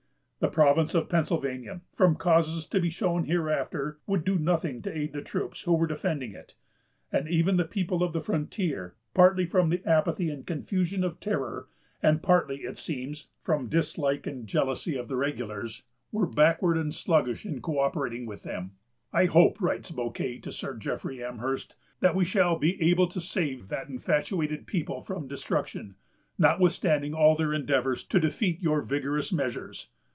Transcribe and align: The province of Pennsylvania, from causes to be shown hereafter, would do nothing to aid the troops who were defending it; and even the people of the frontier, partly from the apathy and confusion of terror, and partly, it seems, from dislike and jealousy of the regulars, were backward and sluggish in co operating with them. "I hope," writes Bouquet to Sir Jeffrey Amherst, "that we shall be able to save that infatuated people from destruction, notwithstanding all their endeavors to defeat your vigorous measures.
The 0.43 0.47
province 0.47 0.95
of 0.95 1.07
Pennsylvania, 1.07 1.81
from 1.93 2.15
causes 2.15 2.65
to 2.69 2.79
be 2.81 2.89
shown 2.89 3.25
hereafter, 3.25 3.99
would 4.07 4.25
do 4.25 4.39
nothing 4.39 4.81
to 4.81 4.97
aid 4.97 5.13
the 5.13 5.21
troops 5.21 5.61
who 5.61 5.75
were 5.75 5.85
defending 5.85 6.31
it; 6.33 6.55
and 7.11 7.27
even 7.29 7.57
the 7.57 7.63
people 7.63 8.01
of 8.01 8.11
the 8.11 8.21
frontier, 8.21 8.95
partly 9.13 9.45
from 9.45 9.69
the 9.69 9.85
apathy 9.87 10.31
and 10.31 10.47
confusion 10.47 11.03
of 11.03 11.19
terror, 11.19 11.67
and 12.01 12.23
partly, 12.23 12.61
it 12.61 12.79
seems, 12.79 13.27
from 13.43 13.67
dislike 13.67 14.25
and 14.25 14.47
jealousy 14.47 14.95
of 14.97 15.09
the 15.09 15.15
regulars, 15.15 15.83
were 16.11 16.25
backward 16.25 16.75
and 16.75 16.95
sluggish 16.95 17.45
in 17.45 17.61
co 17.61 17.77
operating 17.77 18.25
with 18.25 18.41
them. 18.41 18.71
"I 19.13 19.25
hope," 19.25 19.61
writes 19.61 19.91
Bouquet 19.91 20.39
to 20.39 20.51
Sir 20.51 20.75
Jeffrey 20.75 21.23
Amherst, 21.23 21.75
"that 21.99 22.15
we 22.15 22.25
shall 22.25 22.57
be 22.57 22.81
able 22.89 23.05
to 23.09 23.21
save 23.21 23.67
that 23.67 23.89
infatuated 23.89 24.65
people 24.65 25.01
from 25.03 25.27
destruction, 25.27 25.97
notwithstanding 26.39 27.13
all 27.13 27.35
their 27.35 27.53
endeavors 27.53 28.03
to 28.05 28.19
defeat 28.19 28.59
your 28.59 28.81
vigorous 28.81 29.31
measures. 29.31 29.89